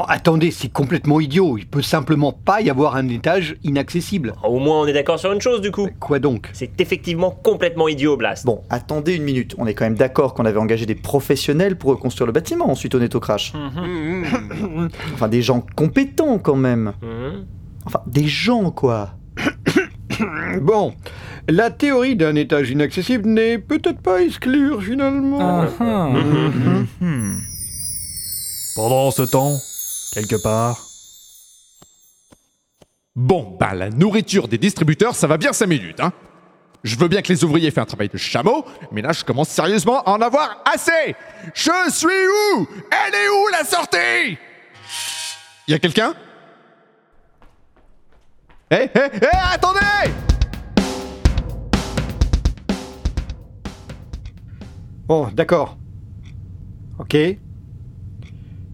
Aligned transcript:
attendez, 0.00 0.50
c'est 0.50 0.72
complètement 0.72 1.20
idiot. 1.20 1.58
Il 1.58 1.66
peut 1.66 1.82
simplement 1.82 2.32
pas 2.32 2.60
y 2.60 2.70
avoir 2.70 2.96
un 2.96 3.08
étage 3.08 3.56
inaccessible. 3.62 4.34
Au 4.42 4.58
moins, 4.58 4.80
on 4.80 4.86
est 4.86 4.92
d'accord 4.92 5.18
sur 5.18 5.32
une 5.32 5.40
chose 5.40 5.60
du 5.60 5.70
coup. 5.70 5.88
Quoi 6.00 6.18
donc? 6.18 6.50
C'est 6.52 6.80
effectivement 6.80 7.30
complètement 7.30 7.88
idiot, 7.88 8.16
Blast. 8.16 8.46
Bon, 8.46 8.62
attendez 8.70 9.14
une 9.14 9.24
minute. 9.24 9.54
On 9.58 9.66
est 9.66 9.74
quand 9.74 9.84
même 9.84 9.96
d'accord 9.96 10.34
qu'on 10.34 10.44
avait 10.44 10.58
engagé 10.58 10.86
des 10.86 10.94
professionnels 10.94 11.76
pour 11.76 11.90
reconstruire 11.90 12.26
le 12.26 12.32
bâtiment 12.32 12.70
ensuite 12.70 12.94
au 12.94 12.98
net 12.98 13.14
au 13.14 13.20
crash. 13.20 13.52
Enfin, 15.14 15.28
des 15.28 15.42
gens 15.42 15.64
compétents 15.76 16.38
quand 16.38 16.56
même. 16.56 16.92
Mhm. 17.02 17.44
Enfin, 17.84 18.00
des 18.06 18.26
gens 18.26 18.70
quoi. 18.70 19.10
Bon, 20.60 20.94
la 21.48 21.70
théorie 21.70 22.14
d'un 22.14 22.36
étage 22.36 22.70
inaccessible 22.70 23.28
n'est 23.28 23.58
peut-être 23.58 24.00
pas 24.00 24.18
à 24.18 24.20
exclure 24.20 24.82
finalement. 24.82 25.64
Hmm. 27.00 27.38
Pendant 28.76 29.10
ce 29.10 29.22
temps, 29.22 29.56
quelque 30.12 30.36
part. 30.42 30.78
Bon, 33.14 33.56
bah 33.58 33.74
la 33.74 33.90
nourriture 33.90 34.48
des 34.48 34.58
distributeurs, 34.58 35.14
ça 35.14 35.26
va 35.26 35.36
bien 35.36 35.52
5 35.52 35.66
minutes, 35.66 36.00
hein. 36.00 36.12
Je 36.84 36.96
veux 36.96 37.06
bien 37.06 37.22
que 37.22 37.32
les 37.32 37.44
ouvriers 37.44 37.70
fassent 37.70 37.84
un 37.84 37.86
travail 37.86 38.08
de 38.08 38.16
chameau, 38.16 38.64
mais 38.90 39.02
là 39.02 39.12
je 39.12 39.24
commence 39.24 39.48
sérieusement 39.48 40.02
à 40.02 40.10
en 40.10 40.20
avoir 40.20 40.64
assez 40.72 41.14
Je 41.54 41.90
suis 41.90 42.08
où? 42.08 42.66
Elle 42.90 43.14
est 43.14 43.28
où 43.28 43.48
la 43.52 43.64
sortie? 43.64 44.38
Y 45.68 45.74
a 45.74 45.78
quelqu'un? 45.78 46.14
Hé, 48.70 48.90
hé, 48.94 49.00
hé, 49.22 49.28
attendez 49.52 49.80
Bon, 55.06 55.28
d'accord. 55.28 55.76
Ok. 56.98 57.16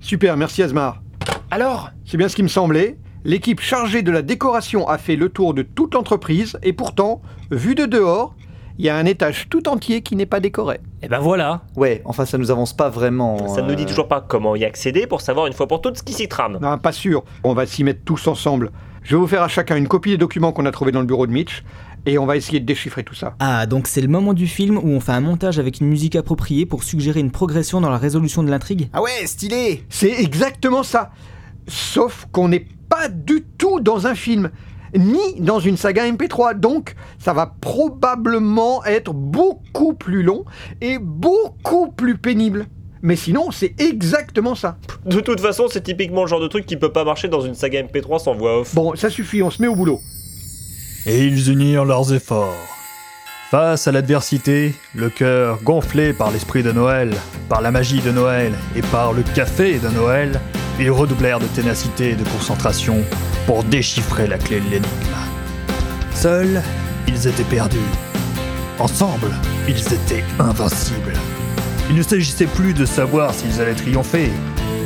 Super, 0.00 0.36
merci 0.36 0.62
Asmar. 0.62 1.02
Alors 1.60 1.90
C'est 2.04 2.16
bien 2.16 2.28
ce 2.28 2.36
qui 2.36 2.44
me 2.44 2.48
semblait. 2.48 2.98
L'équipe 3.24 3.60
chargée 3.60 4.02
de 4.02 4.12
la 4.12 4.22
décoration 4.22 4.86
a 4.86 4.96
fait 4.96 5.16
le 5.16 5.28
tour 5.28 5.54
de 5.54 5.62
toute 5.62 5.94
l'entreprise 5.94 6.56
et 6.62 6.72
pourtant, 6.72 7.20
vu 7.50 7.74
de 7.74 7.84
dehors, 7.84 8.36
il 8.78 8.84
y 8.84 8.88
a 8.88 8.96
un 8.96 9.04
étage 9.06 9.48
tout 9.50 9.68
entier 9.68 10.02
qui 10.02 10.14
n'est 10.14 10.24
pas 10.24 10.38
décoré. 10.38 10.78
Et 11.02 11.08
ben 11.08 11.18
voilà. 11.18 11.62
Ouais, 11.74 12.00
enfin, 12.04 12.26
ça 12.26 12.38
nous 12.38 12.52
avance 12.52 12.76
pas 12.76 12.88
vraiment. 12.90 13.48
Ça 13.48 13.62
ne 13.62 13.70
nous 13.70 13.74
dit 13.74 13.82
euh, 13.82 13.86
toujours 13.86 14.06
pas 14.06 14.20
comment 14.20 14.54
y 14.54 14.64
accéder 14.64 15.08
pour 15.08 15.20
savoir 15.20 15.48
une 15.48 15.52
fois 15.52 15.66
pour 15.66 15.80
toutes 15.80 15.98
ce 15.98 16.04
qui 16.04 16.12
s'y 16.12 16.28
trame. 16.28 16.60
Non, 16.62 16.78
pas 16.78 16.92
sûr. 16.92 17.24
On 17.42 17.54
va 17.54 17.66
s'y 17.66 17.82
mettre 17.82 18.04
tous 18.04 18.28
ensemble. 18.28 18.70
Je 19.02 19.16
vais 19.16 19.20
vous 19.20 19.26
faire 19.26 19.42
à 19.42 19.48
chacun 19.48 19.74
une 19.74 19.88
copie 19.88 20.10
des 20.10 20.16
documents 20.16 20.52
qu'on 20.52 20.64
a 20.64 20.70
trouvés 20.70 20.92
dans 20.92 21.00
le 21.00 21.06
bureau 21.06 21.26
de 21.26 21.32
Mitch 21.32 21.64
et 22.06 22.18
on 22.18 22.26
va 22.26 22.36
essayer 22.36 22.60
de 22.60 22.66
déchiffrer 22.66 23.02
tout 23.02 23.16
ça. 23.16 23.34
Ah, 23.40 23.66
donc 23.66 23.88
c'est 23.88 24.00
le 24.00 24.06
moment 24.06 24.32
du 24.32 24.46
film 24.46 24.78
où 24.78 24.90
on 24.90 25.00
fait 25.00 25.10
un 25.10 25.20
montage 25.20 25.58
avec 25.58 25.80
une 25.80 25.88
musique 25.88 26.14
appropriée 26.14 26.66
pour 26.66 26.84
suggérer 26.84 27.18
une 27.18 27.32
progression 27.32 27.80
dans 27.80 27.90
la 27.90 27.98
résolution 27.98 28.44
de 28.44 28.48
l'intrigue? 28.48 28.90
Ah 28.92 29.02
ouais, 29.02 29.26
stylé 29.26 29.82
C'est 29.88 30.12
exactement 30.20 30.84
ça. 30.84 31.10
Sauf 31.68 32.26
qu'on 32.32 32.48
n'est 32.48 32.66
pas 32.88 33.08
du 33.08 33.44
tout 33.58 33.80
dans 33.80 34.06
un 34.06 34.14
film, 34.14 34.50
ni 34.96 35.40
dans 35.40 35.60
une 35.60 35.76
saga 35.76 36.10
MP3. 36.10 36.58
Donc, 36.58 36.94
ça 37.18 37.32
va 37.32 37.54
probablement 37.60 38.84
être 38.84 39.12
beaucoup 39.12 39.94
plus 39.94 40.22
long 40.22 40.44
et 40.80 40.98
beaucoup 40.98 41.92
plus 41.92 42.16
pénible. 42.16 42.66
Mais 43.02 43.16
sinon, 43.16 43.50
c'est 43.50 43.80
exactement 43.80 44.54
ça. 44.54 44.76
De 45.06 45.20
toute 45.20 45.40
façon, 45.40 45.66
c'est 45.70 45.82
typiquement 45.82 46.22
le 46.22 46.28
genre 46.28 46.40
de 46.40 46.48
truc 46.48 46.66
qui 46.66 46.76
peut 46.76 46.92
pas 46.92 47.04
marcher 47.04 47.28
dans 47.28 47.40
une 47.40 47.54
saga 47.54 47.82
MP3 47.82 48.18
sans 48.18 48.34
voix 48.34 48.60
off. 48.60 48.74
Bon, 48.74 48.96
ça 48.96 49.08
suffit, 49.08 49.42
on 49.42 49.50
se 49.50 49.62
met 49.62 49.68
au 49.68 49.76
boulot. 49.76 50.00
Et 51.06 51.24
ils 51.24 51.50
unirent 51.50 51.84
leurs 51.84 52.12
efforts. 52.12 52.56
Face 53.50 53.86
à 53.88 53.92
l'adversité, 53.92 54.74
le 54.94 55.08
cœur 55.08 55.62
gonflé 55.62 56.12
par 56.12 56.30
l'esprit 56.30 56.62
de 56.62 56.72
Noël, 56.72 57.14
par 57.48 57.62
la 57.62 57.70
magie 57.70 58.00
de 58.00 58.10
Noël 58.10 58.52
et 58.76 58.82
par 58.82 59.14
le 59.14 59.22
café 59.22 59.78
de 59.78 59.88
Noël, 59.88 60.38
ils 60.78 60.90
redoublèrent 60.90 61.40
de 61.40 61.46
ténacité 61.46 62.10
et 62.10 62.14
de 62.14 62.24
concentration 62.24 63.02
pour 63.46 63.64
déchiffrer 63.64 64.26
la 64.26 64.38
clé 64.38 64.60
de 64.60 64.64
l'énigme. 64.64 64.86
Seuls, 66.14 66.62
ils 67.06 67.26
étaient 67.26 67.44
perdus. 67.44 67.78
Ensemble, 68.78 69.32
ils 69.68 69.92
étaient 69.92 70.24
invincibles. 70.38 71.14
Il 71.90 71.96
ne 71.96 72.02
s'agissait 72.02 72.46
plus 72.46 72.74
de 72.74 72.84
savoir 72.84 73.34
s'ils 73.34 73.60
allaient 73.60 73.74
triompher, 73.74 74.30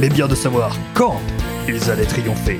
mais 0.00 0.08
bien 0.08 0.26
de 0.26 0.34
savoir 0.34 0.76
quand 0.94 1.20
ils 1.68 1.90
allaient 1.90 2.04
triompher. 2.04 2.58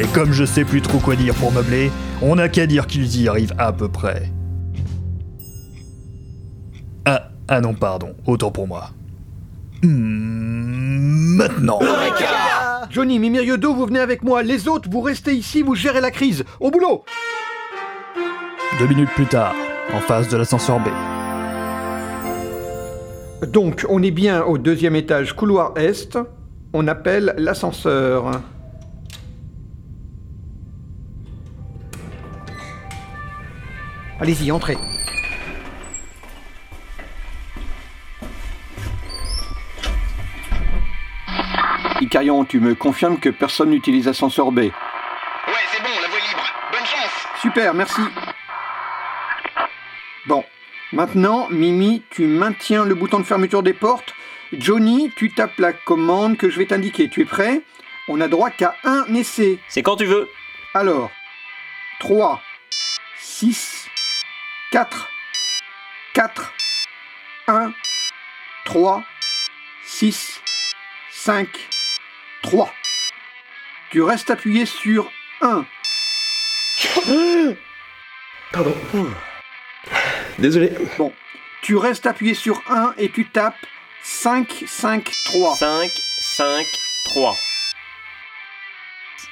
Et 0.00 0.06
comme 0.06 0.32
je 0.32 0.44
sais 0.44 0.64
plus 0.64 0.80
trop 0.80 0.98
quoi 0.98 1.16
dire 1.16 1.34
pour 1.34 1.50
meubler, 1.50 1.90
on 2.22 2.36
n'a 2.36 2.48
qu'à 2.48 2.66
dire 2.66 2.86
qu'ils 2.86 3.20
y 3.20 3.28
arrivent 3.28 3.54
à 3.58 3.72
peu 3.72 3.88
près. 3.88 4.30
Ah, 7.04 7.30
ah 7.48 7.60
non, 7.60 7.74
pardon, 7.74 8.14
autant 8.26 8.50
pour 8.50 8.68
moi. 8.68 8.90
Hmm, 9.82 10.27
maintenant. 11.38 11.78
Johnny, 12.90 13.18
Mimi 13.18 13.38
Riodo, 13.38 13.72
vous 13.72 13.86
venez 13.86 14.00
avec 14.00 14.22
moi. 14.22 14.42
Les 14.42 14.66
autres, 14.66 14.90
vous 14.90 15.00
restez 15.00 15.34
ici, 15.34 15.62
vous 15.62 15.74
gérez 15.74 16.00
la 16.00 16.10
crise. 16.10 16.44
Au 16.60 16.70
boulot 16.70 17.04
Deux 18.78 18.88
minutes 18.88 19.10
plus 19.10 19.26
tard, 19.26 19.54
en 19.94 20.00
face 20.00 20.28
de 20.28 20.36
l'ascenseur 20.36 20.80
B. 20.80 20.88
Donc, 23.46 23.86
on 23.88 24.02
est 24.02 24.10
bien 24.10 24.42
au 24.42 24.58
deuxième 24.58 24.96
étage, 24.96 25.32
couloir 25.32 25.72
est. 25.76 26.18
On 26.72 26.88
appelle 26.88 27.34
l'ascenseur. 27.38 28.42
Allez-y, 34.20 34.50
entrez. 34.50 34.76
Icarion, 42.00 42.44
tu 42.44 42.60
me 42.60 42.74
confirmes 42.74 43.18
que 43.18 43.28
personne 43.28 43.70
n'utilise 43.70 44.06
l'ascenseur 44.06 44.52
B 44.52 44.58
Ouais, 44.58 44.72
c'est 45.72 45.82
bon, 45.82 45.88
la 46.00 46.08
voie 46.08 46.18
est 46.18 46.28
libre. 46.28 46.44
Bonne 46.70 46.86
chance 46.86 47.26
Super, 47.40 47.74
merci. 47.74 48.00
Bon, 50.26 50.44
maintenant, 50.92 51.48
Mimi, 51.50 52.02
tu 52.10 52.26
maintiens 52.26 52.84
le 52.84 52.94
bouton 52.94 53.18
de 53.18 53.24
fermeture 53.24 53.62
des 53.62 53.72
portes. 53.72 54.14
Johnny, 54.52 55.10
tu 55.16 55.30
tapes 55.30 55.58
la 55.58 55.72
commande 55.72 56.36
que 56.36 56.50
je 56.50 56.58
vais 56.58 56.66
t'indiquer. 56.66 57.08
Tu 57.08 57.22
es 57.22 57.24
prêt? 57.24 57.62
On 58.08 58.20
a 58.20 58.28
droit 58.28 58.50
qu'à 58.50 58.76
un 58.84 59.04
essai. 59.14 59.58
C'est 59.68 59.82
quand 59.82 59.96
tu 59.96 60.06
veux. 60.06 60.28
Alors, 60.74 61.10
3, 61.98 62.40
6, 63.18 63.88
4, 64.70 65.08
4, 66.14 66.52
1, 67.48 67.72
3, 68.64 69.02
6, 69.84 70.40
5, 71.10 71.48
3. 72.42 72.72
Tu 73.90 74.02
restes 74.02 74.30
appuyé 74.30 74.66
sur 74.66 75.10
1. 75.40 75.64
Pardon. 78.52 78.74
Désolé. 80.38 80.72
Bon, 80.96 81.12
tu 81.62 81.76
restes 81.76 82.06
appuyé 82.06 82.34
sur 82.34 82.62
1 82.68 82.94
et 82.98 83.10
tu 83.10 83.26
tapes 83.28 83.56
5, 84.02 84.64
5, 84.66 85.10
3. 85.26 85.56
5, 85.56 85.90
5, 86.20 86.66
3. 87.06 87.36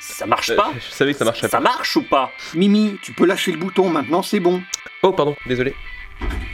Ça 0.00 0.26
marche 0.26 0.50
Euh, 0.50 0.56
pas 0.56 0.72
je 0.74 0.90
savais 0.94 1.12
que 1.12 1.18
ça 1.18 1.24
marcherait 1.24 1.48
Ça 1.48 1.58
pas. 1.58 1.62
marche 1.62 1.96
ou 1.96 2.02
pas 2.02 2.32
Mimi, 2.54 2.98
tu 3.02 3.12
peux 3.12 3.26
lâcher 3.26 3.52
le 3.52 3.58
bouton 3.58 3.90
maintenant, 3.90 4.22
c'est 4.22 4.40
bon. 4.40 4.62
Oh, 5.02 5.12
pardon, 5.12 5.36
désolé. 5.46 5.74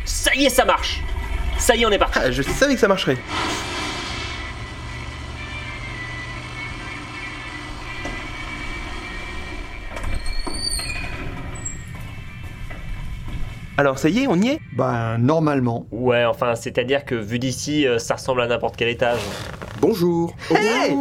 Ça 0.05 0.35
y 0.35 0.47
est, 0.47 0.50
ça 0.50 0.65
marche 0.65 1.00
Ça 1.59 1.76
y 1.76 1.82
est, 1.82 1.87
on 1.87 1.91
est 1.91 1.99
parti 1.99 2.19
Ah, 2.23 2.31
je 2.31 2.43
savais 2.43 2.75
que 2.75 2.81
ça 2.81 2.88
marcherait. 2.88 3.17
Alors, 13.79 13.99
ça 13.99 14.11
y 14.11 14.21
est, 14.21 14.27
on 14.27 14.37
y 14.37 14.49
est? 14.49 14.61
Ben, 14.75 15.17
normalement. 15.19 15.87
Ouais, 15.91 16.25
enfin, 16.27 16.55
c'est-à-dire 16.55 17.05
que 17.07 17.15
vu 17.15 17.39
d'ici, 17.39 17.87
euh, 17.87 17.99
ça 17.99 18.15
ressemble 18.17 18.43
à 18.43 18.47
n'importe 18.47 18.77
quel 18.77 18.89
étage. 18.89 19.21
Bonjour. 19.81 20.35
Hey 20.51 20.95